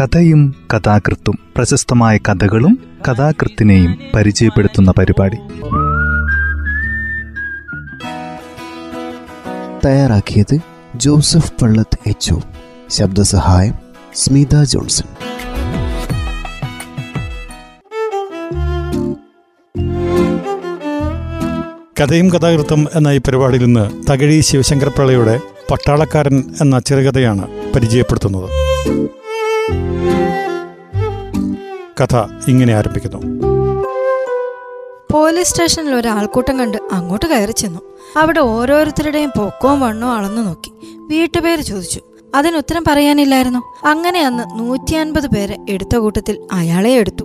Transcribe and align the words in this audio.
കഥയും 0.00 0.54
കഥാകൃത്തും 0.74 1.38
പ്രശസ്തമായ 1.56 2.18
കഥകളും 2.18 2.78
കഥാകൃത്തിനെയും 3.08 3.98
പരിചയപ്പെടുത്തുന്ന 4.14 4.90
പരിപാടി. 4.98 5.36
തയ്യാറാക്കിയത് 9.84 10.58
ജോസഫ് 10.96 11.52
പള്ളത്ത് 11.62 11.98
എച്ച് 12.06 12.34
ശബ്ദസഹായം 12.90 13.74
സ്മിത 14.14 14.62
ജോൺസൺ. 14.62 15.08
കഥയും 22.00 22.28
കഥാകൃത്തും 22.30 22.88
എന്ന 22.94 23.08
ഈ 23.08 23.18
പരിപാടിയിൽ 23.18 23.64
നിന്ന് 23.64 24.12
തകഴി 24.12 24.40
ശിവശങ്കർ 24.40 24.88
പിള്ളയുടെ 24.88 25.40
പട്ടാളക്കാരൻ 25.70 26.44
എന്ന 26.60 26.78
ചെറുകഥയാണ് 26.78 27.48
പരിചയപ്പെടുത്തുന്നത്. 27.74 28.50
കഥ 32.00 32.16
ഇങ്ങനെ 32.48 32.74
ആരംഭിക്കുന്നു. 32.74 33.18
പോലീസ് 35.12 35.50
സ്റ്റേഷനിൽ 35.50 35.94
ഒരു 35.94 36.08
ആൾക്കൂട്ടം 36.08 36.58
കണ്ട് 36.58 36.78
അങ്ങോട്ട് 36.92 37.26
കയറി 37.26 37.52
ചെന്നു. 37.52 37.80
അവിടെ 38.16 38.40
ഓരോരുത്തരുടെയും 38.40 39.30
പൊക്കവും 39.38 39.80
വണ്ണവും 39.80 40.12
അളന്നു 40.12 40.42
നോക്കി. 40.42 40.72
വീട്ടുപേര് 40.96 41.60
ചോദിച്ചു 41.60 42.00
അതിന് 42.34 42.56
ഉത്തരം 42.56 42.84
പറയാനില്ലായിരുന്നു? 42.88 43.86
അങ്ങനെ 43.86 44.26
അന്ന് 44.26 44.58
നൂറ്റി 44.58 44.94
അൻപത് 44.94 45.26
പേരെ 45.26 45.58
എടുത്ത 45.70 45.96
കൂട്ടത്തിൽ 45.96 46.40
അയാളെ 46.52 46.90
എടുത്തു. 46.90 47.24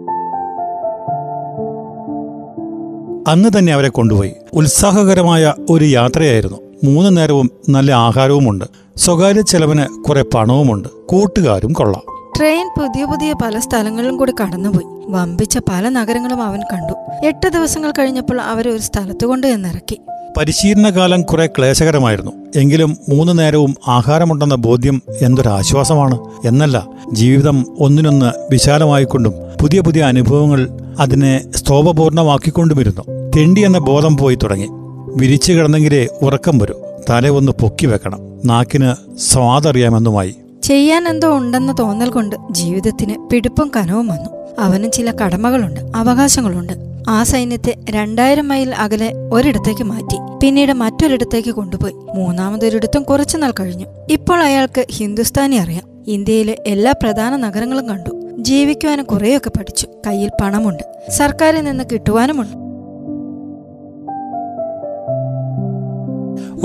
അന്ന് 3.27 3.49
തന്നെ 3.57 3.73
അവരെ 3.73 3.89
കൊണ്ടുപോയി. 3.89 4.33
ഉത്സാഹകരമായ 4.53 5.53
ഒരു 5.69 5.85
യാത്രയായിരുന്നു. 5.85 6.57
മൂന്ന് 6.83 7.17
നേരവും 7.17 7.51
നല്ല 7.69 7.91
ആഹാരവുമുണ്ട്. 7.91 8.65
സ്വകാര്യ 8.97 9.41
ചെലവിന് 9.41 10.03
കുറെ 10.03 10.21
പണവുമുണ്ട്. 10.21 10.89
കൂട്ടുകാരും 11.05 11.73
കൊള്ളാം. 11.73 12.16
ട്രെയിൻ 12.37 12.69
പുതിയ 12.79 13.05
പുതിയ 13.05 13.33
പല 13.33 13.59
സ്ഥലങ്ങളിലും 13.59 14.17
കൂടി 14.17 14.33
കടന്നുപോയി. 14.41 15.11
വമ്പിച്ച 15.11 15.57
പല 15.57 15.89
നഗരങ്ങളും 15.89 16.43
അവൻ 16.43 16.59
കണ്ടു. 16.73 16.93
എട്ട് 17.27 17.47
ദിവസങ്ങൾ 17.49 17.93
കഴിഞ്ഞപ്പോൾ 17.99 18.41
അവരെ 18.41 18.71
ഒരു 18.71 18.81
സ്ഥലത്ത് 18.81 19.25
കൊണ്ട് 19.25 19.47
എന്നിറക്കി 19.47 20.01
പരിശീലനകാലം 20.37 21.21
കുറെ 21.21 21.47
ക്ലേശകരമായിരുന്നു. 21.47 22.31
എങ്കിലും 22.55 22.97
മൂന്നു 23.09 23.33
നേരവും 23.33 23.75
ആഹാരമുണ്ടെന്ന 23.87 24.55
ബോധ്യം 24.55 25.01
എന്തൊരാശ്വാസമാണ് 25.21 26.19
എന്നല്ല 26.45 26.87
ജീവിതം 27.13 27.65
ഒന്നിനൊന്ന് 27.79 28.31
വിശാലമായിക്കൊണ്ടും 28.51 29.33
പുതിയ 29.61 29.81
പുതിയ 29.81 30.01
അനുഭവങ്ങൾ 30.01 30.69
അതിനെ 30.99 31.51
സ്തോപപൂർണമാക്കിക്കൊണ്ടുമിരുന്നു. 31.55 33.31
തെണ്ടി 33.37 33.61
എന്ന 33.61 33.77
ബോധം 33.77 34.17
പോയി 34.17 34.35
തുടങ്ങി. 34.35 34.67
വിരിച്ചു 35.15 35.53
കിടന്നെങ്കിലേ 35.53 36.07
ഉറക്കം 36.21 36.57
വരൂ. 36.57 36.75
തല 37.09 37.27
ഒന്ന് 37.27 37.51
പൊക്കി 37.51 37.85
വെക്കണം. 37.85 38.19
നാക്കിന് 38.45 39.17
സ്വാദറിയാമെന്നുമായി. 39.19 40.35
ചെയ്യാൻ 40.67 41.07
എന്തോ 41.07 41.37
ഉണ്ടെന്ന 41.37 41.75
തോന്നൽ 41.79 42.09
കൊണ്ട് 42.09 42.35
ജീവിതത്തിന് 42.51 43.29
പിടിപ്പും 43.29 43.71
കനവും 43.75 44.07
വന്നു. 44.07 44.29
അവനും 44.59 44.91
ചില 44.91 45.11
കടമകളുണ്ട് 45.11 45.79
അവകാശങ്ങളുണ്ട്. 45.95 46.73
ആ 47.07 47.23
സൈന്യത്തെ 47.23 47.75
രണ്ടായിരം 47.89 48.47
മൈൽ 48.47 48.75
അകലെ 48.75 49.13
ഒരിടത്തേക്ക് 49.33 49.83
മാറ്റി 49.83 50.15
പിന്നീട് 50.43 50.73
മറ്റൊരിടത്തേക്ക് 50.73 51.49
കൊണ്ടുപോയി. 51.49 51.93
മൂന്നാമതൊരിടത്തും 51.93 53.03
കുറച്ചുനാൾ 53.03 53.53
കഴിഞ്ഞു. 53.59 53.85
ഇപ്പോൾ 54.09 54.43
അയാൾക്ക് 54.43 54.85
ഹിന്ദുസ്ഥാനി 54.91 55.55
അറിയാം. 55.55 55.83
ഇന്ത്യയിലെ 56.07 56.57
എല്ലാ 56.67 56.93
പ്രധാന 57.03 57.35
നഗരങ്ങളും 57.35 57.89
കണ്ടു. 57.89 58.09
ജീവിക്കുവാനും 58.37 59.05
കുറേയൊക്കെ 59.05 59.49
പഠിച്ചു. 59.49 59.87
കയ്യിൽ 60.07 60.29
പണമുണ്ട്. 60.41 61.11
സർക്കാരിൽ 61.11 61.63
നിന്ന് 61.63 61.83
കിട്ടുവാനുമുണ്ട്. 61.91 62.67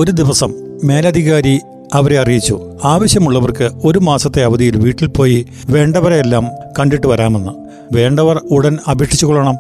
ഒരു 0.01 0.11
ദിവസം 0.11 0.55
മേലധികാരി 0.85 1.61
അവരെ 1.93 2.19
അറിയിച്ചു. 2.19 2.79
ആവശ്യമുള്ളവർക്ക് 2.85 3.71
ഒരു 3.85 3.99
മാസത്തെ 3.99 4.45
അവധിയിൽ 4.45 4.77
വീട്ടിൽ 4.77 5.07
പോയി 5.07 5.47
വേണ്ടവരെയെല്ലാം 5.71 6.49
കണ്ടിട്ട് 6.79 7.07
വരാമെന്ന്. 7.07 7.53
വേണ്ടവർ 7.95 8.41
ഉടൻ 8.51 8.79
അപേക്ഷിച്ചുകൊള്ളണം. 8.91 9.57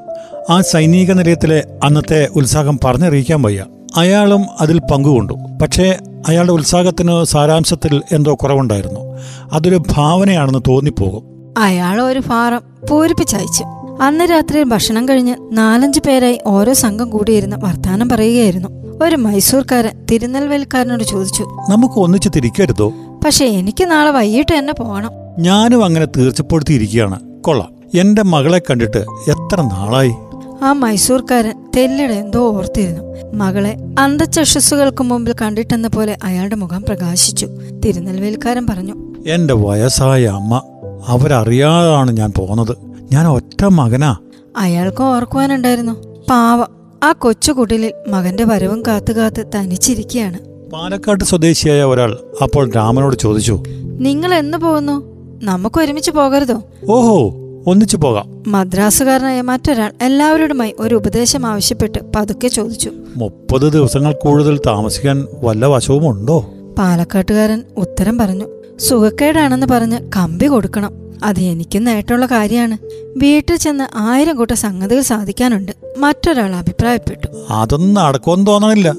ആ 0.51 0.61
സൈനിക 0.61 1.13
നിലയത്തിലെ 1.13 1.65
അന്നത്തെ 1.85 2.29
ഉത്സാഹം 2.37 2.79
പറഞ്ഞറിയിക്കാൻ 2.85 3.43
വയ്യ. 3.43 3.65
അയാളും 3.97 4.45
അതിൽ 4.61 4.79
പങ്കുകൊണ്ടു. 4.79 5.33
പക്ഷേ 5.63 5.97
അയാളുടെ 6.29 6.53
ഉത്സാഹത്തിന് 6.53 7.25
സാരാംശത്തിൽ 7.25 8.03
എന്തോ 8.13 8.35
കുറവുണ്ടായിരുന്നു. 8.35 9.19
അതൊരു 9.53 9.83
ഭാവനയാണെന്ന് 9.91 10.59
തോന്നിപ്പോകും. 10.69 11.55
അയാൾ 11.59 12.03
ഒരു 12.03 12.21
ഫാറം 12.21 12.61
പൂരിപ്പിച്ചയച്ചു 12.91 13.65
അന്ന് 14.03 14.25
രാത്രി 14.25 14.63
ഭക്ഷണം 14.63 15.09
കഴിഞ്ഞ് 15.09 15.35
നാലഞ്ച് 15.53 16.01
പേരായി 16.07 16.39
ഓരോ 16.47 16.73
സംഘം 16.73 17.11
കൂടിയിരുന്ന് 17.11 17.57
വർത്താനം 17.57 18.09
പറയുകയായിരുന്നു. 18.09 18.82
ഒരു 19.03 19.17
മൈസൂർക്കാരൻ 19.17 20.07
തിരുനെൽവേലിക്കാരനോട് 20.11 21.05
ചോദിച്ചു 21.05 21.43
നമുക്ക് 21.71 21.95
ഒന്നിച്ച് 21.95 22.29
തിരിക്കരുതോ 22.37 22.93
പക്ഷെ 23.25 23.45
എനിക്ക് 23.45 23.91
നാളെ 23.91 24.11
വൈകിട്ട് 24.11 24.59
തന്നെ 24.59 24.73
പോകണം. 24.73 25.11
ഞാനും 25.39 25.85
അങ്ങനെ 25.85 26.05
തീർച്ചപ്പെടുത്തിയിരിക്കുകയാണ്. 26.05 27.43
കൊള്ളാം. 27.43 28.01
എന്റെ 28.01 28.23
മകളെ 28.23 28.59
കണ്ടിട്ട് 28.59 28.99
എത്ര 29.31 29.61
നാളായി? 29.61 30.15
ആ 30.63 30.73
മൈസൂർക്കാരൻ 30.73 31.65
തെല്ലിടെ 31.77 32.15
എന്തോ 32.15 32.57
ഓർത്തിരുന്നു. 32.57 33.33
മകളെ 33.35 33.77
അന്ധചക്ഷസ്സുകൾക്ക് 33.99 35.03
മുമ്പിൽ 35.03 35.35
കണ്ടിട്ടെന്ന 35.43 35.89
പോലെ 35.89 36.19
അയാളുടെ 36.25 36.55
മുഖം 36.55 36.83
പ്രകാശിച്ചു. 36.83 37.49
തിരുനെൽവേലിക്കാരൻ 37.85 38.67
പറഞ്ഞു 38.67 39.15
എന്റെ 39.27 39.55
വയസ്സായ 39.55 40.25
അമ്മ 40.25 40.63
അവരറിയാതാണ് 41.09 42.13
ഞാൻ 42.13 42.33
പോന്നത്. 42.39 42.77
ഞാൻ 43.13 43.27
ഒറ്റ 43.27 43.65
മകനാ. 43.65 44.17
അയാൾക്കും 44.57 45.05
ഓർക്കുവാനുണ്ടായിരുന്നു. 45.05 45.93
പാവം 46.31 46.82
ആ 47.03 47.13
കൊച്ചുകുടിലിൽ 47.13 47.93
മകന്റെ 48.09 48.45
വരവും 48.45 48.83
കാത്തു 48.87 49.13
കാത്ത് 49.13 49.47
തനിച്ചിരിക്കുകയാണ്. 49.55 50.39
പാലക്കാട് 50.73 51.25
സ്വദേശിയായ 51.25 51.83
ഒരാൾ 51.83 52.19
അപ്പോൾ 52.43 52.71
രാമനോട് 52.71 53.17
ചോദിച്ചു 53.17 53.63
നിങ്ങൾ 54.01 54.35
എന്ന് 54.35 54.59
പോകുന്നു? 54.59 55.13
നമുക്ക് 55.45 55.81
ഒരുമിച്ച് 55.81 56.11
പോകരുതോ? 56.11 56.63
ഓഹോ 56.89 57.35
ഒന്നിച്ചു 57.67 57.97
പോകാം. 57.97 58.43
മദ്രാസുകാരനായ 58.47 59.41
മറ്റൊരാൾ 59.41 59.93
എല്ലാവരോടുമായി 60.03 60.75
ഒരു 60.79 60.95
ഉപദേശം 60.95 61.47
ആവശ്യപ്പെട്ട് 61.47 61.99
പതുക്കെ 62.17 62.49
ചോദിച്ചു 62.49 62.91
മുപ്പത് 63.17 63.73
ദിവസങ്ങൾ 63.73 64.13
കൂടുതൽ 64.13 64.61
താമസിക്കാൻ 64.67 65.27
വല്ല 65.43 65.67
വശവും 65.67 66.09
ഉണ്ടോ 66.11 66.51
പാലക്കാട്ടുകാരൻ 66.79 67.63
ഉത്തരം 67.77 68.19
പറഞ്ഞു 68.19 68.49
സുഖക്കേടാണെന്ന് 68.79 69.67
പറഞ്ഞ് 69.67 70.11
കമ്പി 70.17 70.47
കൊടുക്കണം. 70.47 71.12
അത് 71.23 71.41
എനിക്കും 71.41 71.85
നേട്ടമുള്ള 71.85 72.27
കാര്യമാണ്. 72.27 72.79
വീട്ടിൽ 73.17 73.57
ചെന്ന് 73.57 73.85
ആയിരം 73.97 74.37
കൂട്ട 74.37 74.51
സംഗതികൾ 74.51 75.01
സാധിക്കാനുണ്ട്. 75.01 75.73
മറ്റൊരാൾ 75.99 76.55
അഭിപ്രായപ്പെട്ടു. 76.57 77.27
അതൊന്നും 77.51 77.95
നടക്കുമെന്ന് 77.95 78.47
തോന്നണില്ല. 78.47 78.95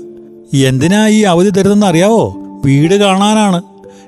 എന്തിനാ 0.68 1.08
ഈ 1.08 1.22
അവധി 1.22 1.50
തരുന്നെന്ന് 1.50 1.88
അറിയാവോ? 1.88 2.36
വീട് 2.66 2.96
കാണാനാണ്. 2.96 3.62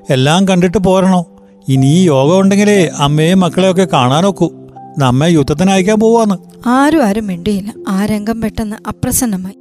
എല്ലാം 0.10 0.48
കണ്ടിട്ട് 0.48 0.78
പോരണോ? 0.78 1.26
ഇനി 1.70 1.86
ഈ 1.86 2.04
യോഗം 2.04 2.40
ഉണ്ടെങ്കിലേ 2.40 2.90
അമ്മയും 2.98 3.40
മക്കളെയൊക്കെ 3.40 3.88
കാണാനൊക്കൂ 3.94 4.52
നമ്മെ 4.98 5.28
യുദ്ധത്തിന് 5.28 5.72
അയക്കാൻ 5.72 6.00
പോവാന്ന്. 6.00 6.36
ആരും 6.70 7.04
ആരും 7.04 7.28
മിണ്ടിയില്ല. 7.28 7.74
ആ 7.88 8.06
രംഗം 8.06 8.42
പെട്ടെന്ന് 8.42 8.76
അപ്രസന്നമായി. 8.88 9.56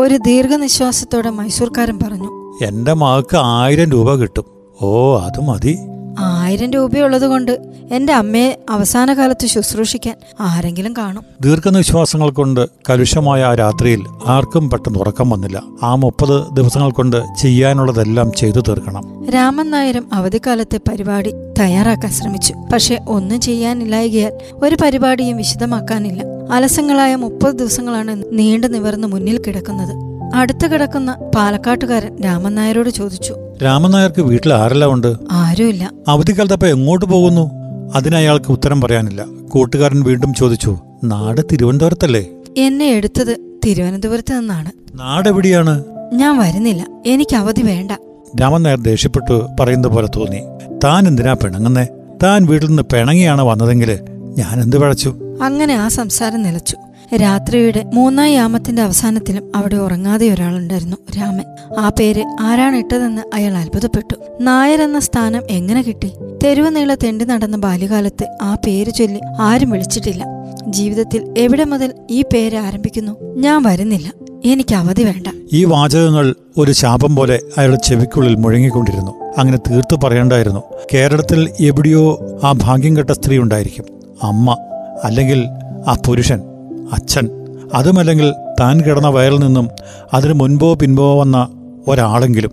ഒരു 0.00 0.16
ദീർഘനിശ്വാസത്തോടെ 0.16 1.30
മൈസൂർക്കാരൻ 1.30 1.98
പറഞ്ഞു. 1.98 2.58
എന്റെ 2.64 2.92
മകൾക്ക് 2.92 3.36
ആയിരം 3.36 3.90
രൂപ 3.90 4.14
കിട്ടും. 4.14 4.59
ഓ 4.82 5.18
അത് 5.18 5.40
മതി. 5.40 5.78
ആയിരം 6.18 6.70
രൂപയുള്ളത് 6.70 7.26
കൊണ്ട് 7.26 7.58
എന്റെ 7.92 8.12
അമ്മയെ 8.12 8.58
അവസാന 8.70 9.14
കാലത്ത് 9.14 9.46
ശുശ്രൂഷിക്കാൻ 9.46 10.14
ആരെങ്കിലും 10.40 10.94
കാണും. 10.98 11.24
ദീർഘനിശ്വാസങ്ങൾ 11.40 12.30
കൊണ്ട് 12.30 12.68
കലുഷമായ 12.90 13.44
ആ 13.44 13.54
രാത്രിയിൽ 13.54 14.04
ആർക്കും 14.26 14.70
പെട്ടെന്ന് 14.70 14.98
ഉറക്കം 14.98 15.30
വന്നില്ല. 15.30 15.62
ആ 15.82 15.94
മുപ്പത് 15.94 16.54
ദിവസങ്ങൾ 16.54 16.90
കൊണ്ട് 16.90 17.24
ചെയ്യാനുള്ളതെല്ലാം 17.40 18.32
ചെയ്തു 18.32 18.60
തീർക്കണം. 18.60 19.30
രാമൻ 19.30 19.70
നായരും 19.70 20.08
അവധിക്കാലത്തെ 20.12 20.80
പരിപാടി 20.88 21.32
തയ്യാറാക്കാൻ 21.60 22.12
ശ്രമിച്ചു. 22.12 22.54
പക്ഷെ 22.72 22.98
ഒന്നും 23.08 23.40
ചെയ്യാനില്ലായകയാൽ 23.40 24.32
ഒരു 24.54 24.76
പരിപാടിയും 24.82 25.36
വിശദമാക്കാനില്ല. 25.36 26.22
അലസങ്ങളായ 26.52 27.16
മുപ്പത് 27.16 27.54
ദിവസങ്ങളാണ് 27.54 28.22
നീണ്ടു 28.32 28.66
നിവർന്ന് 28.66 29.08
മുന്നിൽ 29.08 29.42
കിടക്കുന്നത്. 29.42 30.09
അടുത്ത് 30.34 30.66
കിടക്കുന്ന 30.66 31.30
പാലക്കാട്ടുകാരൻ 31.34 32.16
രാമൻ 32.24 32.54
നായരോട് 32.54 32.90
ചോദിച്ചു. 32.90 33.36
രാമൻ 33.62 33.90
നായർക്ക് 33.90 34.22
വീട്ടിൽ 34.22 34.52
ആരെല്ലാം 34.52 34.92
ഉണ്ട്? 34.92 35.14
ആരുമില്ല. 35.30 35.92
അവധിക്കാലത്തപ്പ 36.08 36.66
എങ്ങോട്ട് 36.66 37.04
പോകുന്നു? 37.04 37.50
അതിനയാൾക്ക് 37.94 38.52
ഉത്തരം 38.52 38.80
പറയാനില്ല. 38.80 39.24
കൂട്ടുകാരൻ 39.48 40.02
വീണ്ടും 40.02 40.34
ചോദിച്ചു 40.34 40.78
നാട് 41.04 41.40
തിരുവനന്തപുരത്തല്ലേ? 41.52 42.26
എന്നെ 42.56 42.84
എടുത്തത് 42.84 43.58
തിരുവനന്തപുരത്ത് 43.66 44.38
നിന്നാണ്. 44.38 44.70
നാടെവിടെയാണ് 44.94 45.84
ഞാൻ 46.12 46.38
വരുന്നില്ല. 46.38 46.86
എനിക്ക് 47.06 47.36
അവധി 47.36 47.62
വേണ്ട. 47.62 47.92
രാമൻ 48.40 48.62
നായർ 48.62 48.80
ദേഷ്യപ്പെട്ടു 48.80 49.46
പറയുന്ന 49.60 49.88
പോലെ 49.88 50.08
തോന്നി. 50.16 50.40
താൻ 50.84 51.08
എന്തിനാ 51.08 51.32
പിണങ്ങുന്നേ? 51.32 51.86
താൻ 52.22 52.46
വീട്ടിൽ 52.46 52.66
നിന്ന് 52.66 52.82
പിണങ്ങിയാണ് 52.82 53.42
വന്നതെങ്കിൽ 53.42 53.98
ഞാൻ 54.38 54.62
എന്ത് 54.62 54.78
പഴച്ചു? 54.78 55.16
അങ്ങനെ 55.42 55.74
ആ 55.74 55.88
സംസാരം 55.88 56.42
നിലച്ചു. 56.42 56.76
രാത്രിയുടെ 57.16 57.84
മൂന്നാം 57.94 58.26
യാമത്തിന്റെ 58.26 58.82
അവസാനത്തിലും 58.82 59.52
അവിടെ 59.56 59.76
ഉറങ്ങാതെ 59.76 60.28
ഒരാളുണ്ടായിരുന്നു 60.28 60.96
രാമൻ. 61.18 61.44
ആ 61.78 61.88
പേര് 61.88 62.24
ആരാണ് 62.40 62.76
ഇട്ടതെന്ന് 62.76 63.22
അയാൾ 63.34 63.56
അത്ഭുതപ്പെട്ടു. 63.56 64.14
നായർ 64.40 64.82
എന്ന 64.82 64.98
സ്ഥാനം 64.98 65.42
എങ്ങനെ 65.50 65.82
കിട്ടി? 65.82 66.12
തെരുവ് 66.44 66.76
നീള 66.76 66.94
തെണ്ടി 66.94 67.24
നടന്ന 67.24 67.56
ബാല്യകാലത്ത് 67.56 68.36
ആ 68.42 68.56
പേര് 68.66 68.90
ചൊല്ലി 68.90 69.20
ആരും 69.40 69.70
വിളിച്ചിട്ടില്ല. 69.70 70.26
ജീവിതത്തിൽ 70.68 71.34
എവിടെ 71.38 71.64
മുതൽ 71.64 71.92
ഈ 72.10 72.22
പേര് 72.22 72.56
ആരംഭിക്കുന്നു? 72.56 73.16
ഞാൻ 73.36 73.62
വരുന്നില്ല. 73.62 74.12
എനിക്ക് 74.44 74.74
അവധി 74.74 75.02
വേണ്ട. 75.02 75.26
ഈ 75.52 75.64
വാചകങ്ങൾ 75.64 76.34
ഒരു 76.56 76.72
ശാപം 76.72 77.16
പോലെ 77.16 77.40
അയാളുടെ 77.58 77.78
ചെവിക്കുള്ളിൽ 77.88 78.34
മുഴങ്ങിക്കൊണ്ടിരുന്നു. 78.34 79.12
അങ്ങനെ 79.38 79.58
തീർത്തു 79.58 79.96
പറയേണ്ടായിരുന്നു 80.04 80.62
കേരളത്തിൽ 80.94 81.50
എവിടെയോ 81.60 82.18
ആ 82.44 82.52
ഭാഗ്യം 82.52 82.96
കെട്ട 82.96 83.10
സ്ത്രീ 83.10 83.38
ഉണ്ടായിരിക്കും. 83.38 83.84
അമ്മ 84.22 84.56
അല്ലെങ്കിൽ 85.04 85.44
ആ 85.88 85.96
പുരുഷൻ. 86.06 86.49
അച്ഛൻ. 86.92 87.28
അതുമല്ലെങ്കിൽ 87.74 88.34
താൻ 88.60 88.80
കിടന്ന 88.80 89.08
വയറിൽ 89.08 89.38
നിന്നും 89.38 89.68
അതിനു 90.14 90.32
മുൻപോ 90.32 90.74
പിൻപോ 90.74 91.20
വന്ന 91.20 91.48
ഒരാളെങ്കിലും 91.88 92.50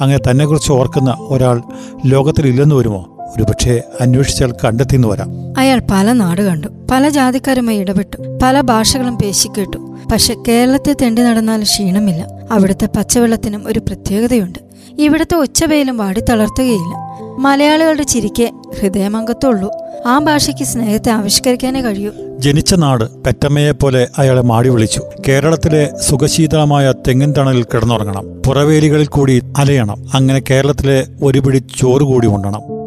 അങ്ങനെ 0.00 0.30
തന്നെക്കുറിച്ച് 0.30 0.72
ഓർക്കുന്ന 0.72 1.16
ഒരാൾ 1.18 1.62
ലോകത്തിൽ 2.06 2.46
ഇല്ലെന്ന് 2.46 2.74
വരുമോ? 2.74 3.14
ഒരുപക്ഷെ 3.36 3.82
അന്വേഷിച്ചാൽ 4.00 4.52
കണ്ടെത്തിന്ന് 4.64 5.08
വരാം. 5.08 5.30
അയാൾ 5.58 5.82
പല 5.90 6.12
നാട് 6.12 6.40
കണ്ടു. 6.40 6.66
പല 6.90 7.08
ജാതിക്കാരുമായി 7.08 7.78
ഇടപെട്ടു. 7.78 8.38
പല 8.42 8.60
ഭാഷകളും 8.60 9.16
പേശിക്കേട്ടു. 9.16 9.96
പക്ഷെ 10.12 10.34
കേരളത്തെ 10.48 10.96
തെണ്ടി 11.02 11.22
നടന്നാൽ 11.22 11.62
ക്ഷീണമില്ല. 11.62 12.26
അവിടുത്തെ 12.50 12.88
പച്ചവെള്ളത്തിനും 12.96 13.62
ഒരു 13.66 13.78
പ്രത്യേകതയുണ്ട്. 13.78 14.58
ഇവിടുത്തെ 14.98 15.36
ഉച്ചവെയിലും 15.36 15.96
വാടി 15.96 16.20
തളർത്തുകയില്ല. 16.20 16.96
മലയാളികളുടെ 17.38 18.02
ചിരിക്കെ 18.02 18.52
ഹൃദയമംഗത്തുള്ളൂ. 18.80 19.70
ആ 20.06 20.18
ഭാഷയ്ക്ക് 20.18 20.64
സ്നേഹത്തെ 20.64 21.10
ആവിഷ്കരിക്കാനേ 21.10 21.80
കഴിയൂ. 21.80 22.10
ജനിച്ച 22.38 22.74
നാട് 22.74 23.04
പെറ്റമ്മയെപ്പോലെ 23.04 24.08
അയാളെ 24.18 24.42
മാടി 24.42 24.68
വിളിച്ചു. 24.68 25.02
കേരളത്തിലെ 25.28 25.90
സുഖശീതളമായ 26.00 26.94
തെങ്ങിൻ 27.08 27.34
തണലിൽ 27.38 27.64
കിടന്നുറങ്ങണം. 27.64 28.42
പുറവേലികളിൽ 28.46 29.06
കൂടി 29.06 29.42
അലയണം. 29.56 30.04
അങ്ങനെ 30.14 30.42
കേരളത്തിലെ 30.50 31.06
ഒരുപിടി 31.22 31.62
ചോറ് 31.78 32.02
കൂടി 32.02 32.26
ഉണ്ടണം 32.26 32.77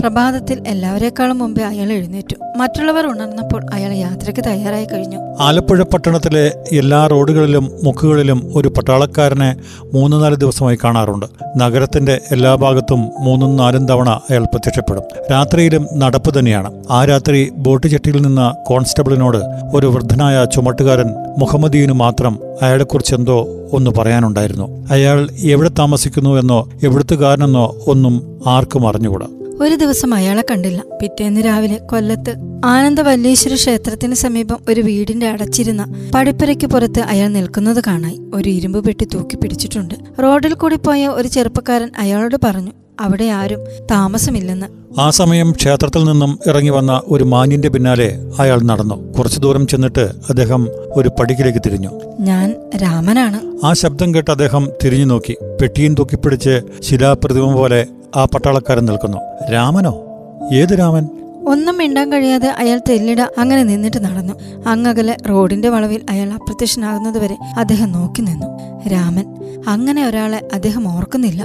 പ്രഭാതത്തിൽ 0.00 0.62
എല്ലാവരെക്കാളും 0.66 1.38
മുമ്പേ 1.38 1.64
അയാൾ 1.64 1.92
എഴുന്നേറ്റു. 1.92 2.36
മറ്റുള്ളവർ 2.56 3.06
ഉണർന്നപ്പോൾ 3.06 3.66
അയാൾ 3.74 3.92
യാത്രയ്ക്ക് 3.92 4.44
തയ്യാറായി 4.46 4.84
കഴിഞ്ഞു. 4.84 5.18
ആലപ്പുഴ 5.40 5.82
പട്ടണത്തിലെ 5.82 6.52
എല്ലാ 6.72 7.06
റോഡുകളിലും 7.06 7.70
മുക്കുകളിലും 7.82 8.52
ഒരു 8.56 8.68
പട്ടാളക്കാരനെ 8.68 9.56
മൂന്ന് 9.94 10.22
നാല് 10.22 10.36
ദിവസമായി 10.36 10.78
കാണാറുണ്ട്. 10.84 11.26
നഗരത്തിന്റെ 11.56 12.20
എല്ലാ 12.30 12.54
ഭാഗത്തും 12.54 13.10
മൂന്നും 13.20 13.56
നാലും 13.56 13.88
തവണ 13.88 14.10
അയാൾ 14.30 14.44
പ്രത്യക്ഷപ്പെടും. 14.44 15.02
രാത്രിയിലും 15.30 15.86
നടപ്പ് 15.94 16.38
തന്നെയാണ്. 16.38 16.84
ആ 16.90 17.04
രാത്രി 17.04 17.50
ബോട്ട് 17.56 17.86
ചെട്ടിയിൽ 17.86 18.22
നിന്ന 18.22 18.54
കോൺസ്റ്റബിളിനോട് 18.66 19.38
ഒരു 19.74 19.86
വൃദ്ധനായ 19.86 20.44
ചുമട്ടുകാരൻ 20.44 21.06
മുഹമ്മദീനു 21.38 21.92
മാത്രം 21.92 22.38
അയാളെക്കുറിച്ച് 22.62 23.14
എന്തോ 23.14 23.48
ഒന്ന് 23.72 23.90
പറയാനുണ്ടായിരുന്നു. 23.90 24.86
അയാൾ 24.90 25.28
എവിടെ 25.38 25.68
താമസിക്കുന്നു 25.68 26.30
എന്നോ 26.30 26.68
എവിടുത്തുകാരനെന്നോ 26.82 27.76
ഒന്നും 27.86 28.40
ആർക്കും 28.46 28.88
അറിഞ്ഞുകൂടാ. 28.88 29.26
ഒരു 29.60 29.74
ദിവസം 29.74 30.14
അയാളെ 30.14 30.44
കണ്ടില്ല. 30.50 30.84
പിറ്റേന്ന് 31.02 31.40
രാവിലെ 31.44 31.76
കൊല്ലത്ത് 31.76 32.34
ആനന്ദ 32.64 33.00
വല്ലീശ്വര 33.00 33.54
ക്ഷേത്രത്തിന് 33.54 34.14
സമീപം 34.14 34.58
ഒരു 34.68 34.80
വീടിന്റെ 34.80 35.28
അടച്ചിരുന്ന 35.28 36.10
പടിപ്പുരയ്ക്ക് 36.14 36.66
പുറത്ത് 36.66 37.00
അയാൾ 37.00 37.28
നിൽക്കുന്നത് 37.28 37.82
കാണായി. 37.86 38.18
ഒരു 38.34 38.48
ഇരുമ്പ് 38.48 38.84
പെട്ടി 38.84 39.04
തൂക്കി 39.14 39.36
പിടിച്ചിട്ടുണ്ട്. 39.36 39.94
റോഡിൽ 40.22 40.54
കൂടി 40.54 40.76
പോയ 40.76 41.08
ഒരു 41.08 41.28
ചെറുപ്പക്കാരൻ 41.28 41.90
അയാളോട് 41.98 42.36
പറഞ്ഞു 42.44 42.72
അവിടെ 43.00 43.24
ആരും 43.24 43.60
താമസമില്ലെന്ന്. 43.90 44.66
ആ 45.00 45.10
സമയം 45.10 45.52
ക്ഷേത്രത്തിൽ 45.52 46.04
നിന്നും 46.04 46.38
ഇറങ്ങി 46.46 46.70
വന്ന 46.70 47.00
ഒരു 47.06 47.24
മാന്യന്റെ 47.24 47.68
പിന്നാലെ 47.68 48.18
അയാൾ 48.38 48.60
നടന്നു. 48.62 49.12
കുറച്ചു 49.12 49.40
ദൂരം 49.40 49.66
ചെന്നിട്ട് 49.66 50.00
അദ്ദേഹം 50.00 50.68
ഒരു 50.96 51.08
പടിക്കിലേക്ക് 51.08 51.58
തിരിഞ്ഞു. 51.58 51.90
ഞാൻ 52.20 52.56
രാമനാണ്. 52.82 53.66
ആ 53.66 53.72
ശബ്ദം 53.72 54.14
കേട്ട് 54.14 54.30
അദ്ദേഹം 54.30 54.70
തിരിഞ്ഞു 54.84 55.04
നോക്കി 55.04 55.36
പെട്ടിയും 55.60 55.94
തൂക്കിപ്പിടിച്ച് 55.94 56.60
ശിലാപ്രതിമ 56.82 57.52
പോലെ 57.52 57.86
ആ 58.16 58.24
പട്ടാളക്കാരൻ 58.24 58.84
നിൽക്കുന്നു. 58.84 59.18
രാമനോ? 59.52 60.04
ഏത് 60.52 60.78
രാമൻ? 60.78 61.08
ഒന്നും 61.48 61.78
മിണ്ടാൻ 61.78 62.12
കഴിയാതെ 62.12 62.48
അയാൾ 62.48 62.80
തെല്ലിട 62.88 63.20
അങ്ങനെ 63.20 63.62
നിന്നിട്ട് 63.64 64.04
നടന്നു. 64.04 64.34
അങ്ങകലെ 64.66 65.16
റോഡിന്റെ 65.28 65.68
വളവിൽ 65.68 66.00
അയാൾ 66.10 66.32
അപ്രത്യക്ഷനാകുന്നതുവരെ 66.32 67.36
അദ്ദേഹം 67.58 67.92
നോക്കി 67.92 68.20
നിന്നു. 68.20 68.46
രാമൻ 68.88 69.24
അങ്ങനെ 69.68 70.06
ഒരാളെ 70.06 70.48
അദ്ദേഹം 70.54 70.96
ഓർക്കുന്നില്ല. 70.96 71.44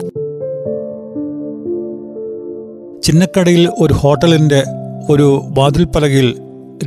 ചിന്നക്കടയിൽ 3.02 3.70
ഒരു 3.80 3.94
ഹോട്ടലിന്റെ 3.94 4.64
ഒരു 5.10 5.42
വാതിൽപ്പലകയിൽ 5.58 6.36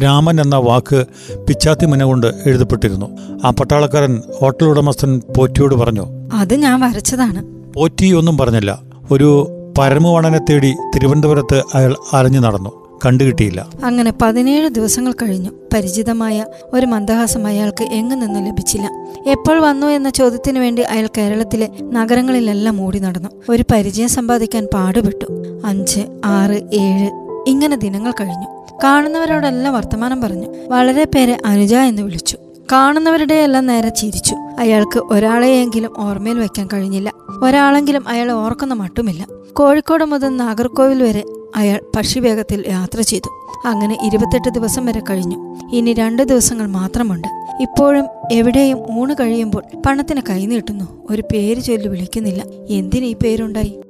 രാമൻ 0.05 0.41
എന്ന 0.41 0.57
വാക്ക് 0.57 1.05
പിച്ചാത്തി 1.47 1.87
മുന 1.87 2.05
കൊണ്ട് 2.05 2.27
എഴുതപ്പെട്ടിരുന്നു. 2.27 3.07
ആ 3.45 3.51
പട്ടാളക്കാരൻ 3.51 4.23
ഹോട്ടൽ 4.41 4.65
ഉടമസ്ഥൻ 4.65 5.23
പോറ്റിയോട് 5.37 5.75
പറഞ്ഞു 5.75 6.07
അത് 6.35 6.55
ഞാൻ 6.55 6.81
വരച്ചതാണ്. 6.81 7.73
പോറ്റി 7.73 8.13
ഒന്നും 8.13 8.39
പറഞ്ഞില്ല. 8.39 8.79
ഒരു 9.11 9.55
പരമവണനെ 9.79 10.39
തേടി 10.39 10.77
തിരുവനന്തപുരത്ത് 10.95 11.63
അയാൾ 11.75 11.97
അലഞ്ഞു 12.13 12.41
നടന്നു. 12.41 12.99
കണ്ടുകിട്ടിയില്ല. 13.07 13.69
അങ്ങനെ 13.85 14.13
പതിനേഴ് 14.23 14.69
ദിവസങ്ങൾ 14.69 15.13
കഴിഞ്ഞു. 15.13 15.51
പരിചിതമായ 15.75 16.45
ഒരു 16.75 16.87
മന്ദഹാസം 16.87 17.47
അയാൾക്ക് 17.47 17.85
എങ്ങു 17.85 18.17
നിന്നും 18.17 18.45
ലഭിച്ചില്ല. 18.45 18.91
എപ്പോൾ 19.27 19.59
വന്നു 19.59 19.87
എന്ന 19.87 20.11
ചോദ്യത്തിനു 20.11 20.61
വേണ്ടി 20.61 20.83
അയാൾ 20.83 21.09
കേരളത്തിലെ 21.19 21.69
നഗരങ്ങളിലെല്ലാം 21.83 22.83
ഓടി 22.83 22.99
നടന്നു. 22.99 23.29
ഒരു 23.49 23.65
പരിചയം 23.73 24.09
സമ്പാദിക്കാൻ 24.09 24.67
പാടുപെട്ടു. 24.75 25.27
അഞ്ച് 25.65 26.01
ആറ് 26.25 26.75
ഏഴ് 26.75 27.11
ഇങ്ങനെ 27.47 27.77
ദിനങ്ങൾ 27.77 28.13
കഴിഞ്ഞു. 28.21 28.67
കാണുന്നവരോടെല്ലാം 28.85 29.75
വർത്തമാനം 29.75 30.21
പറഞ്ഞു. 30.21 30.47
വളരെ 30.69 31.05
പേരെ 31.05 31.39
അനുജ 31.47 31.75
എന്ന് 31.75 32.03
വിളിച്ചു. 32.03 32.39
കാണുന്നവരുടെ 32.73 33.35
എല്ലാം 33.35 33.67
നേരെ 33.67 33.89
ചിരിച്ചു. 33.89 34.35
അയാൾക്ക് 34.59 34.99
ഒരാളെയെങ്കിലും 34.99 35.93
ഓർമ്മയിൽ 35.99 36.39
വയ്ക്കാൻ 36.39 36.69
കഴിഞ്ഞില്ല. 36.73 37.13
ഒരാളെങ്കിലും 37.43 38.09
അയാൾ 38.09 38.31
ഓർക്കുന്ന 38.33 38.75
മട്ടുമില്ല. 38.75 39.27
കോഴിക്കോട് 39.53 40.05
മുതൽ 40.05 40.29
നാഗർകോവിൽ 40.29 41.03
വരെ 41.03 41.25
അയാൾ 41.57 41.81
പക്ഷിവേഗത്തിൽ 41.97 42.65
യാത്ര 42.69 43.01
ചെയ്തു. 43.01 43.29
അങ്ങനെ 43.65 43.99
ഇരുപത്തെട്ട് 44.03 44.49
ദിവസം 44.49 44.87
വരെ 44.87 45.03
കഴിഞ്ഞു. 45.11 45.57
ഇനി 45.73 45.93
രണ്ട് 45.93 46.23
ദിവസങ്ങൾ 46.23 46.67
മാത്രമുണ്ട്. 46.67 47.29
ഇപ്പോഴും 47.61 48.05
എവിടെയും 48.33 48.99
ഊണ് 48.99 49.15
കഴിയുമ്പോൾ 49.21 49.63
പണത്തിന് 49.87 50.21
കൈനീട്ടുന്നു 50.31 50.85
ഒരു 51.11 51.23
പേര് 51.23 51.61
ചൊല്ലി 51.61 51.89
വിളിക്കുന്നില്ല. 51.89 52.45
എന്തിനീ 52.71 53.13
പേരുണ്ടായി? 53.13 53.81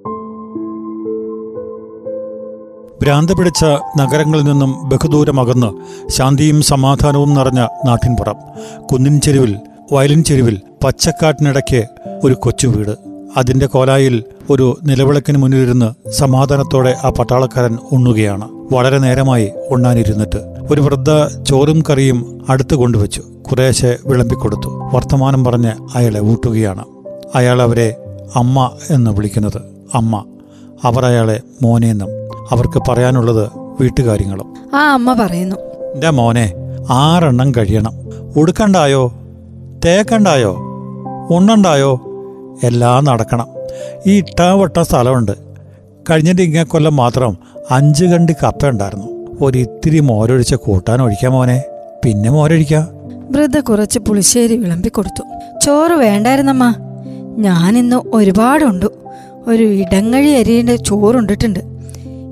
ഭ്രാന്ത് 3.08 3.32
പിടിച്ച 3.32 3.64
നഗരങ്ങളിൽ 3.98 4.42
നിന്നും 4.42 4.88
ബഹുദൂരമകന്ന് 4.88 5.66
ശാന്തിയും 6.10 6.62
സമാധാനവും 6.62 7.34
നിറഞ്ഞ 7.34 7.66
നാട്ടിൻപുറം. 7.86 8.34
കുന്നിൻ 8.92 9.20
ചെരുവിൽ 9.20 9.56
വയലിൻ 9.92 10.24
ചെരുവിൽ 10.24 10.60
പച്ചക്കാട്ടിനിടയ്ക്ക് 10.84 11.84
ഒരു 12.24 12.34
കൊച്ചു 12.34 12.68
വീട്. 12.68 12.96
അതിന്റെ 13.36 13.66
കോലായിൽ 13.66 14.24
ഒരു 14.50 14.78
നിലവിളക്കിന് 14.84 15.38
മുന്നിലിരുന്ന് 15.38 16.10
സമാധാനത്തോടെ 16.10 16.96
ആ 17.04 17.10
പട്ടാളക്കാരൻ 17.10 17.78
ഉണ്ണുകയാണ്. 17.92 18.48
വളരെ 18.72 18.98
നേരമായി 18.98 19.52
ഉണ്ണാനിരുന്നിട്ട്. 19.70 20.36
ഒരു 20.70 20.80
വൃദ്ധ 20.80 21.42
ചോറും 21.42 21.82
കറിയും 21.90 22.46
അടുത്ത് 22.48 22.74
കൊണ്ടുവച്ചു. 22.74 23.20
കുറേശ്ശെ 23.20 23.96
വിളമ്പിക്കൊടുത്തു. 24.06 24.90
വർത്തമാനം 24.94 25.44
പറഞ്ഞ് 25.44 25.70
അയാളെ 25.94 26.20
ഊട്ടുകയാണ്. 26.20 26.84
അയാൾ 27.34 27.62
അവരെ 27.62 27.96
അമ്മ 28.36 28.70
എന്ന് 28.90 29.10
വിളിക്കുന്നത്. 29.10 29.62
അമ്മ. 29.94 30.24
അവർ 30.84 31.04
അയാളെ 31.04 31.40
മോനെന്നും 31.62 32.08
അവർക്ക് 32.50 32.82
പറയാനുള്ളത് 32.88 33.50
വീട്ടുകാര്യങ്ങളും. 33.80 34.54
ആ 34.74 34.92
അമ്മ 34.92 35.12
പറയുന്നു. 35.12 35.56
എന്റെ 35.94 36.10
മോനെ 36.10 36.52
ആറെണ്ണം 36.90 37.52
കഴിയണം. 37.52 37.92
ഉടുക്കണ്ടായോ? 38.36 39.12
തേക്കണ്ടായോ? 39.84 40.56
ഉണ്ണണ്ടായോ? 41.30 42.00
എല്ലാം 42.64 43.04
നടക്കണം. 43.04 43.46
ഈ 44.06 44.18
ഇട്ടാവട്ട 44.18 44.80
സ്ഥലമുണ്ട്. 44.80 45.32
കഴിഞ്ഞിട്ട് 46.10 46.42
ഇങ്ങനെ 46.42 46.64
കൊല്ലം 46.64 46.96
മാത്രം 46.96 47.38
അഞ്ച് 47.70 48.04
കണ്ടി 48.04 48.34
കപ്പ 48.42 48.66
ഉണ്ടായിരുന്നു. 48.66 49.36
ഒരിത്തിരി 49.40 50.00
മോരൊഴിച്ച 50.00 50.54
കൂട്ടാൻ 50.54 51.02
ഒഴിക്കാം 51.02 51.32
മോനെ. 51.32 51.62
പിന്നെ 52.04 52.30
മോരൊഴിക്കാം? 52.30 52.88
വൃദ്ധ 53.30 53.58
കുറച്ച് 53.58 53.98
പുളിശ്ശേരി 53.98 54.56
വിളമ്പി 54.56 54.88
കൊടുത്തു. 54.88 55.22
ചോറ് 55.64 55.92
വേണ്ടായിരുന്നമ്മ. 55.92 56.74
ഞാനിന്ന് 57.36 57.96
ഒരുപാടുണ്ട്. 58.14 58.86
ഒരു 59.46 59.62
ഇടങ്ങഴി 59.62 60.30
അരിയുടെ 60.30 60.76
ചോറുണ്ടിട്ടുണ്ട്. 60.76 61.77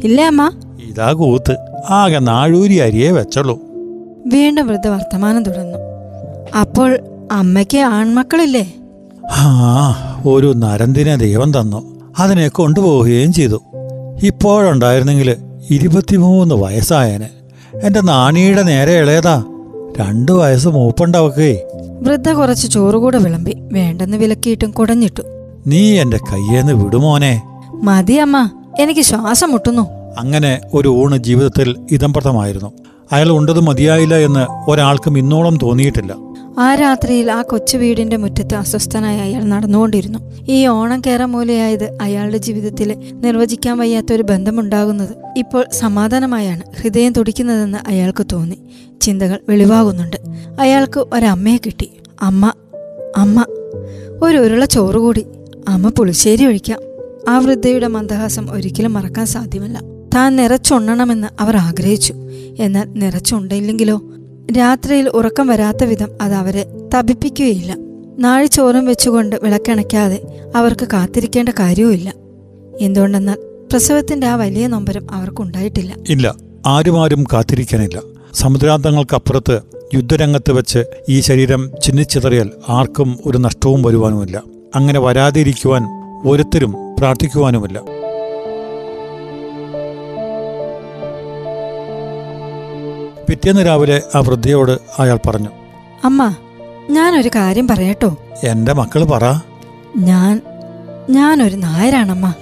ഇല്ലേ 0.05 0.25
അമ്മ. 0.25 0.51
ഇതാ 0.89 1.13
കൂത്ത്. 1.13 1.57
ആകെ 1.91 2.19
നാഴൂരി 2.19 2.75
അരിയേ 2.75 3.11
വെച്ചുള്ളൂ 3.11 3.59
വീണ്ട 4.27 4.59
വൃദ്ധ. 4.59 4.89
വർത്തമാനം 4.89 5.43
തുടർന്നു. 5.43 5.79
അപ്പോൾ 6.59 6.99
അമ്മയ്ക്ക് 7.33 7.79
ആൺമക്കളില്ലേ? 7.79 8.75
ആ 9.33 10.23
ഒരു 10.27 10.55
നരന്തിനെ 10.57 11.17
ദൈവം 11.17 11.61
തന്നു. 11.61 12.01
അതിനെ 12.19 12.49
കൊണ്ടുപോവുകയും 12.49 13.33
ചെയ്തു. 13.33 13.63
ഇപ്പോഴുണ്ടായിരുന്നെങ്കിൽ 14.23 15.37
ഇരുപത്തിമൂന്ന് 15.71 16.55
വയസ്സായന്. 16.55 17.25
എന്റെ 17.83 18.01
നാണിയുടെ 18.01 18.63
നേരെ 18.63 18.93
ഇളയതാ. 18.93 19.45
രണ്ടു 19.99 20.33
വയസ്സ് 20.33 20.69
മൂപ്പണ്ടവക്കേ 20.69 21.65
വൃദ്ധ 22.03 22.33
കുറച്ച് 22.33 22.69
ചോറുകൂടെ 22.69 23.19
വിളമ്പി 23.19 23.57
വേണ്ടെന്ന് 23.73 24.17
വിലക്കിയിട്ടും 24.17 24.71
കുടഞ്ഞിട്ടു. 24.71 25.23
നീ 25.67 26.01
എന്റെ 26.01 26.17
കയ്യേന്ന് 26.17 26.73
വിടുമോനെ. 26.73 27.43
മതി 27.83 28.13
അമ്മ. 28.13 28.51
എനിക്ക് 28.79 29.01
ശ്വാസം 29.01 29.51
മുട്ടുന്നു 29.51 29.83
അങ്ങനെ 30.19 30.61
ഒരു 30.75 30.89
ഊണ് 30.89 31.17
ജീവിതത്തിൽ 31.17 31.87
ഇതംപ്രദമായിരുന്നു 31.91 32.73
അയാൾ 33.13 33.31
ഉണ്ടത് 33.31 33.61
മതിയായില്ല 33.61 34.15
എന്ന് 34.15 34.71
ഒരാൾക്കും 34.71 35.19
ഇന്നോളം 35.19 35.59
തോന്നിയിട്ടില്ല. 35.63 36.17
ആ 36.59 36.75
രാത്രിയിൽ 36.75 37.31
ആ 37.31 37.43
കൊച്ചു 37.43 37.77
വീടിന്റെ 37.77 38.17
മുറ്റത്ത് 38.17 38.55
അസ്വസ്ഥനായി 38.55 39.19
അയാൾ 39.19 39.45
നടന്നുകൊണ്ടിരുന്നു. 39.45 40.19
ഈ 40.49 40.67
ഓണം 40.67 41.03
കേറമൂലയായത് 41.07 41.99
അയാളുടെ 42.01 42.37
ജീവിതത്തിൽ 42.37 42.95
നിർവചിക്കാൻ 43.13 43.79
വയ്യാത്ത 43.79 44.13
ഒരു 44.13 44.23
ബന്ധമുണ്ടാകുന്നത് 44.23 45.17
ഇപ്പോൾ 45.37 45.65
സമാധാനമായാണ് 45.73 46.63
ഹൃദയം 46.83 47.13
തുടിക്കുന്നതെന്ന് 47.13 47.79
അയാൾക്ക് 47.89 48.27
തോന്നി. 48.33 48.59
ചിന്തകൾ 49.01 49.39
വെളിവാകുന്നുണ്ട്. 49.49 50.17
അയാൾക്ക് 50.61 51.01
ഒരമ്മയെ 51.13 51.57
കിട്ടി. 51.57 51.91
അമ്മ 52.23 52.53
അമ്മ 53.17 53.45
ഒരു 54.23 54.39
ഉരുള 54.39 54.65
ചോറ് 54.65 54.97
കൂടി. 54.97 55.27
അമ്മ 55.69 55.89
പുളിശ്ശേരി 55.89 56.47
ഒഴിക്കാം. 56.47 56.96
ആ 57.29 57.39
വൃദ്ധയുടെ 57.39 57.87
മന്ദഹാസം 57.87 58.51
ഒരിക്കലും 58.51 58.93
മറക്കാൻ 58.93 59.27
സാധ്യമല്ല. 59.27 59.81
താൻ 60.15 60.37
നിറച്ചുണ്ണണമെന്ന് 60.37 61.43
അവർ 61.43 61.57
ആഗ്രഹിച്ചു. 61.57 62.15
എന്നാൽ 62.59 62.93
നിറച്ചുണ്ടില്ലെങ്കിലോ 62.93 64.01
രാത്രിയിൽ 64.59 65.09
ഉറക്കം 65.09 65.47
വരാത്ത 65.47 65.85
വിധം 65.85 66.09
അത് 66.21 66.33
അവരെ 66.33 66.67
തപിപ്പിക്കുകയില്ല. 66.95 67.77
നാഴി 68.19 68.47
ചോറും 68.47 68.85
വെച്ചുകൊണ്ട് 68.85 69.37
വിളക്കണയ്ക്കാതെ 69.43 70.23
അവർക്ക് 70.57 70.89
കാത്തിരിക്കേണ്ട 70.93 71.49
കാര്യവുമില്ല. 71.49 72.13
എന്തുകൊണ്ടെന്നാൽ 72.81 73.37
പ്രസവത്തിന്റെ 73.71 74.27
ആ 74.27 74.35
വലിയ 74.35 74.67
നൊമ്പരം 74.67 75.07
അവർക്കുണ്ടായിട്ടില്ല. 75.11 75.95
ഇല്ല 76.09 76.35
ആരും 76.67 77.03
ആരും 77.03 77.25
കാത്തിരിക്കാനില്ല. 77.33 78.03
സമുദ്രാന്തങ്ങൾക്കപ്പുറത്ത് 78.35 79.61
യുദ്ധരംഗത്ത് 79.95 80.53
വെച്ച് 80.53 80.85
ഈ 81.09 81.21
ശരീരം 81.21 81.71
ചിന്നിച്ചിതറിയാൽ 81.83 82.51
ആർക്കും 82.69 83.19
ഒരു 83.27 83.39
നഷ്ടവും 83.39 83.83
വരുവാനുമില്ല. 83.83 84.43
അങ്ങനെ 84.75 85.01
വരാതിരിക്കുവാൻ 85.01 85.83
ഒരുത്തരും 86.27 86.77
പ്രാർത്ഥിക്കുവാനുമില്ല. 86.99 87.79
പിറ്റേന്ന് 93.29 93.67
രാവിലെ 93.67 94.03
ആ 94.15 94.19
വൃദ്ധയോട് 94.19 94.79
അയാൾ 94.99 95.19
പറഞ്ഞു 95.29 95.49
അമ്മ 96.05 96.35
ഞാനൊരു 96.91 97.29
കാര്യം 97.29 97.69
പറയട്ടോ. 97.69 98.17
എന്റെ 98.45 98.73
മക്കൾ 98.73 99.05
പറ. 99.05 99.25
ഞാൻ 99.97 100.41
ഞാനൊരു 101.11 101.57
നായരാണമ്മ. 101.57 102.35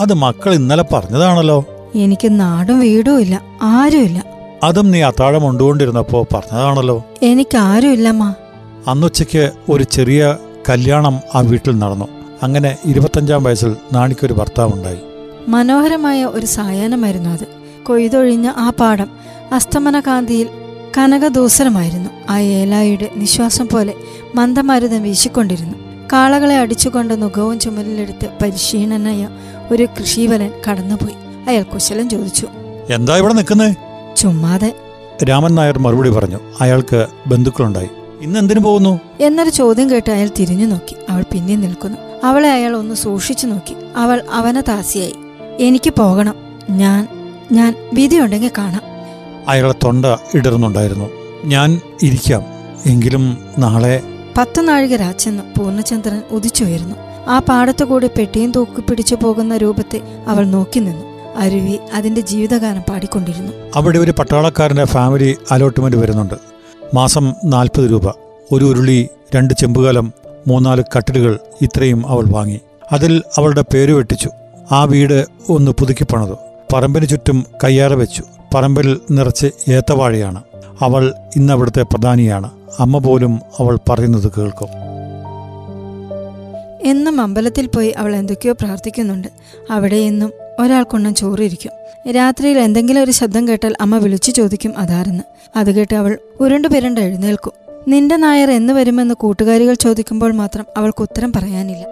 അത് 0.00 0.14
മക്കൾ 0.14 0.54
ഇന്നലെ 0.54 0.84
പറഞ്ഞതാണല്ലോ. 0.92 1.64
എനിക്ക് 1.94 2.40
നാടും 2.40 2.80
വീടും 2.80 3.20
ഇല്ല 3.20 3.42
ആരുമില്ല 3.62 4.24
അതും 4.62 4.90
നീ 4.90 5.02
അത്താഴം 5.02 5.46
ഉണ്ടുകൊണ്ടിരുന്നപ്പോ 5.46 6.26
പറഞ്ഞതാണല്ലോ. 6.34 7.04
എനിക്ക് 7.22 7.58
ആരുമില്ലമ്മ 7.58 8.34
അന്നുച്ചയ്ക്ക് 8.86 9.52
ഒരു 9.68 9.84
ചെറിയ 9.84 10.36
കല്യാണം 10.68 11.20
ആ 11.34 11.40
വീട്ടിൽ 11.40 11.78
നടന്നു. 11.78 12.19
അങ്ങനെ 12.42 12.78
ഇരുപത്തഞ്ചാം 12.84 13.44
വയസ്സിൽ 13.44 13.76
നാണിക്കൊരു 13.92 14.32
ഭർത്താവുണ്ടായി. 14.32 14.98
മനോഹരമായ 15.48 16.24
ഒരു 16.24 16.46
സായാഹ്നമായിരുന്നു 16.46 17.30
അത്. 17.30 17.46
കൊയ്തൊഴിഞ്ഞ 17.82 18.52
ആ 18.56 18.70
പാടം 18.70 19.10
അസ്തമനകാന്തിയിൽ 19.52 20.48
കനകദൂസരമായിരുന്നു 20.98 22.10
ആ 22.30 22.38
ഏലായുടെ 22.38 23.10
നിശ്വാസം 23.16 23.68
പോലെ 23.72 23.94
മന്ദമരുതം 24.34 25.02
വീശിക്കൊണ്ടിരുന്നു. 25.02 25.78
കാളകളെ 26.12 26.58
അടിച്ചുകൊണ്ട് 26.58 27.22
നുഖവും 27.22 27.60
ചുമലിലെടുത്ത് 27.60 28.28
പരിശീലനായ 28.42 29.28
ഒരു 29.70 29.88
കൃഷിവലൻ 30.00 30.50
കടന്നുപോയി. 30.70 31.14
അയാൾ 31.48 31.62
കുശലം 31.62 32.08
ചോദിച്ചു. 32.08 32.48
എന്താ 32.90 33.16
ഇവിടെ 33.16 33.32
നിൽക്കുന്നത് 33.32 33.76
ചുമ്മാതെ. 34.16 34.76
രാമൻ 35.24 35.54
നായർ 35.54 35.78
മറുപടി 35.78 36.10
പറഞ്ഞു. 36.10 36.40
അയാൾക്ക് 36.60 37.06
ബന്ധുക്കളുണ്ടായി. 37.26 37.88
ഇന്ന് 38.22 38.40
എന്തിനു 38.40 38.60
പോകുന്നു? 38.60 39.00
എന്നൊരു 39.20 39.50
ചോദ്യം 39.50 39.90
കേട്ട് 39.90 40.10
അയാൾ 40.10 40.30
തിരിഞ്ഞു 40.38 40.66
നോക്കി. 40.66 40.96
അവൾ 41.10 41.24
പിന്നെ 41.32 41.56
നിൽക്കുന്നു. 41.56 41.98
അവളെ 42.24 42.52
അയാൾ 42.52 42.76
ഒന്ന് 42.76 42.94
സൂക്ഷിച്ചു 42.94 43.46
നോക്കി. 43.46 43.74
അവൾ 43.96 44.22
അവനെ 44.32 44.60
താസിയായി 44.60 45.14
എനിക്ക് 45.60 45.90
പോകണം. 45.90 46.34
ഞാൻ 46.70 47.08
ഞാൻ 47.52 47.74
വിധിയുണ്ടെങ്കിൽ 47.94 48.50
കാണാം. 48.58 48.82
അയാളെ 49.48 49.74
തൊണ്ട 49.84 50.06
ഇടറുന്നുണ്ടായിരുന്നു 50.34 51.10
ഞാൻ 51.44 51.80
ഇരിക്കാം. 52.02 52.42
എങ്കിലും 52.86 53.38
നാളെ 53.58 54.02
പത്തു 54.38 54.60
നാഴിക 54.60 54.96
രാച്ചെന്ന് 54.96 55.42
പൂർണചന്ദ്രൻ 55.58 56.22
ഉദിച്ചുയരുന്നു. 56.30 56.96
ആ 57.28 57.38
പാടത്തു 57.38 57.84
കൂടി 57.84 58.06
പെട്ടിയും 58.06 58.52
തൂക്കി 58.52 58.80
പിടിച്ചു 58.80 59.16
പോകുന്ന 59.22 59.56
രൂപത്തെ 59.56 60.00
അവൾ 60.26 60.44
നോക്കി 60.44 60.80
നിന്നു. 60.80 61.36
അരുവി 61.36 61.78
അതിന്റെ 61.92 62.20
ജീവിതഗാനം 62.20 62.80
പാടിക്കൊണ്ടിരുന്നു. 62.80 63.52
അവിടെ 63.76 63.98
ഒരു 63.98 64.10
പട്ടാളക്കാരന്റെ 64.10 64.84
ഫാമിലി 64.84 65.36
അലോട്ട്മെന്റ് 65.50 65.96
വരുന്നുണ്ട്. 65.96 66.49
മാസം 66.94 67.34
നാൽപ്പത് 67.44 67.90
രൂപ. 67.90 68.10
ഒരു 68.52 68.64
ഉരുളി 68.64 69.08
രണ്ട് 69.34 69.54
ചെമ്പുകലം 69.54 70.12
മൂന്നാൽ 70.46 70.84
കട്ടിലുകൾ 70.96 71.38
ഇത്രയും 71.62 72.06
അവൾ 72.06 72.24
വാങ്ങി. 72.28 72.60
അതിൽ 72.92 73.22
അവളുടെ 73.38 73.64
പേര് 73.74 73.92
വെട്ടിച്ചു. 73.92 74.30
ആ 74.72 74.84
വീട് 74.84 75.12
ഒന്ന് 75.12 75.70
പുതുക്കി 75.70 76.04
പുതുക്കിപ്പണതു 76.04 76.34
പറമ്പിന് 76.72 77.06
ചുറ്റും 77.06 77.46
കയ്യാറ 77.64 77.92
വെച്ചു. 77.92 78.22
പറമ്പിൽ 78.54 79.00
നിറച്ച് 79.10 79.46
ഏത്തവാഴയാണ്. 79.70 80.42
അവൾ 80.80 81.14
ഇന്നവിടുത്തെ 81.36 81.82
പ്രധാനിയാണ്. 81.82 82.50
അമ്മ 82.78 82.98
പോലും 82.98 83.40
അവൾ 83.60 83.78
പറയുന്നത് 83.88 84.32
കേൾക്കും. 84.38 84.68
എന്നും 86.84 87.20
അമ്പലത്തിൽ 87.20 87.66
പോയി 87.66 87.88
അവൾ 87.88 88.16
എന്തൊക്കെയോ 88.16 88.52
പ്രാർത്ഥിക്കുന്നുണ്ട്. 88.52 89.28
അവിടെ 89.70 89.96
എന്നും 89.96 90.32
ഒരാൾക്കൊണ്ണം 90.58 91.14
ചോറിരിക്കും. 91.14 91.72
രാത്രിയിൽ 92.12 92.58
എന്തെങ്കിലും 92.58 93.02
ഒരു 93.02 93.10
ശബ്ദം 93.10 93.48
കേട്ടാൽ 93.48 93.74
അമ്മ 93.80 93.98
വിളിച്ചു 93.98 94.30
ചോദിക്കും 94.30 94.78
അതാരെന്ന്. 94.78 95.24
അത് 95.56 95.74
കേട്ട് 95.74 95.94
അവൾ 95.94 96.18
ഉരുണ്ടു 96.40 96.68
പിരണ്ട് 96.68 97.00
എഴുന്നേൽക്കും. 97.00 97.52
നിന്റെ 97.88 98.16
നായർ 98.16 98.50
എന്ന് 98.50 98.72
വരുമെന്ന് 98.72 99.14
കൂട്ടുകാരികൾ 99.14 99.74
ചോദിക്കുമ്പോൾ 99.74 100.32
മാത്രം 100.32 100.66
അവൾക്ക് 100.76 101.02
ഉത്തരം 101.02 101.32
പറയാനില്ല. 101.32 101.86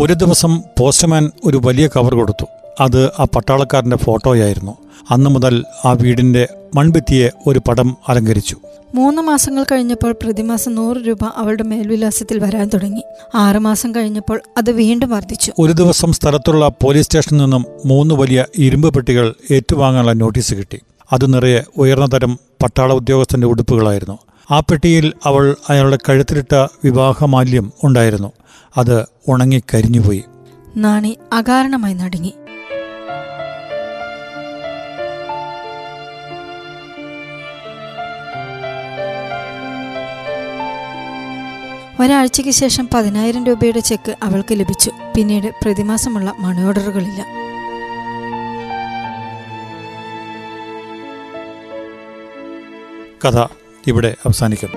ഒരു 0.00 0.12
ദിവസം 0.12 0.62
പോസ്റ്റ്മാൻ 0.78 1.30
ഒരു 1.44 1.60
വലിയ 1.64 1.88
കവർ 1.88 2.14
കൊടുത്തു. 2.14 2.46
അത് 2.80 3.10
ആ 3.18 3.26
പട്ടാളക്കാരന്റെ 3.34 3.96
ഫോട്ടോയായിരുന്നു. 3.96 4.76
അന്നു 5.10 5.30
മുതൽ 5.30 5.64
ആ 5.84 5.92
വീടിന്റെ 5.92 6.48
മൺഭിത്തിയെ 6.74 7.30
ഒരു 7.46 7.58
പടം 7.58 7.96
അലങ്കരിച്ചു. 8.08 8.56
മൂന്ന് 8.94 9.22
മാസങ്ങൾ 9.22 9.64
കഴിഞ്ഞപ്പോൾ 9.72 10.12
പ്രതിമാസം 10.12 10.74
നൂറ് 10.74 10.96
രൂപ 10.96 11.18
അവളുടെ 11.36 11.62
മേൽവിലാസത്തിൽ 11.62 12.38
വരാൻ 12.38 12.70
തുടങ്ങി. 12.74 13.02
ആറുമാസം 13.34 13.94
കഴിഞ്ഞപ്പോൾ 13.94 14.40
അത് 14.58 14.70
വീണ്ടും 14.70 15.10
വർദ്ധിച്ചു. 15.10 15.52
ഒരു 15.58 15.72
ദിവസം 15.72 16.12
സ്ഥലത്തുള്ള 16.12 16.68
പോലീസ് 16.82 17.06
സ്റ്റേഷനിൽ 17.06 17.42
നിന്നും 17.42 17.64
മൂന്ന് 17.86 18.14
വലിയ 18.14 18.44
ഇരുമ്പ് 18.58 18.94
പെട്ടികൾ 18.94 19.34
ഏറ്റുവാങ്ങാനുള്ള 19.50 20.12
നോട്ടീസ് 20.12 20.54
കിട്ടി. 20.54 20.80
അത് 21.12 21.34
നിറയെ 21.34 21.60
ഉയർന്ന 21.78 22.06
തരം 22.06 22.38
പട്ടാള 22.62 22.92
ഉദ്യോഗസ്ഥന്റെ 22.92 23.46
ഉടുപ്പുകളായിരുന്നു. 23.46 24.18
ആ 24.50 24.60
പെട്ടിയിൽ 24.60 25.12
അവൾ 25.24 25.56
അയാളുടെ 25.68 25.98
കഴുത്തിലിട്ട 26.08 26.54
വിവാഹമാല്യം 26.54 27.72
ഉണ്ടായിരുന്നു. 27.84 28.32
അത് 28.78 29.04
ഉണങ്ങി 29.28 29.62
കരിഞ്ഞുപോയി. 29.74 30.24
നാണി 30.76 31.18
അകാരണമായി 31.32 31.94
നടുങ്ങി. 31.94 32.34
ഒരാഴ്ചയ്ക്ക് 42.02 42.50
ശേഷം 42.50 42.88
പതിനായിരം 42.94 43.46
രൂപയുടെ 43.46 43.80
ചെക്ക് 43.80 44.14
അവൾക്ക് 44.22 44.54
ലഭിച്ചു. 44.60 44.90
പിന്നീട് 45.16 45.48
പ്രതിമാസമുള്ള 45.64 46.34
മണി 46.38 46.62
ഓർഡറുകളില്ല. 46.62 47.26
കഥ 53.24 53.46
ഇവിടെ 53.86 54.16
അവസാനിക്കും. 54.24 54.72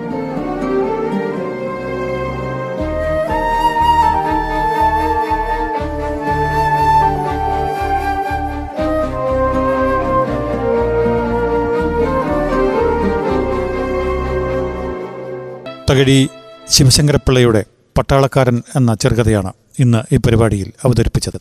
തകഴി 15.91 16.29
ശിവശങ്കരപ്പിള്ളയുടെ 16.69 17.65
പട്ടാളക്കാരൻ 17.97 18.63
എന്ന 18.75 18.95
ചെറുകഥയാണ് 18.95 19.53
ഇന്ന് 19.79 20.15
ഈ 20.15 20.17
പരിപാടിയിൽ 20.17 20.71
അവതരിപ്പിച്ചത്. 20.85 21.39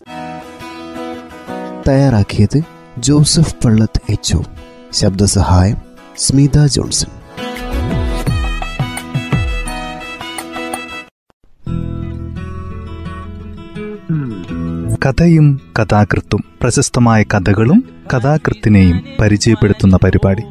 തയ്യാറാക്കിയത് 1.88 2.62
ജോസഫ് 2.98 3.54
പള്ളത്ത് 3.64 4.00
എച്ച് 4.12 4.38
ശബ്ദസഹായം 4.92 5.76
സ്മിത 6.18 6.66
ജോൺസൺ. 6.66 7.08
കഥയും 15.06 15.60
കഥാകൃത്തും 15.78 16.44
പ്രശസ്തമായ 16.62 17.22
കഥകളും 17.22 17.84
കഥാകൃത്തിനെയും 18.14 19.04
പരിചയപ്പെടുത്തുന്ന 19.20 19.98
പരിപാടി. 20.04 20.42